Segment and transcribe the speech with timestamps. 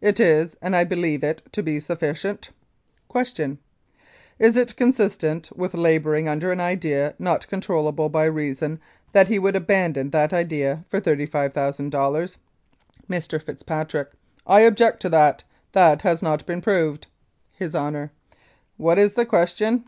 [0.00, 2.50] It is, and I believe it to be sufficient.
[3.12, 3.58] Q.
[4.40, 8.80] Is it consistent with labouring under an idea not controllable by reason
[9.12, 11.92] that he would abandon that idea for $35,000?
[13.08, 13.40] Mr.
[13.40, 14.10] FITZPATRICK:
[14.48, 15.44] I object to that.
[15.70, 17.06] That has not been proved.
[17.52, 18.10] HIS HONOUR:
[18.78, 19.84] What is the question?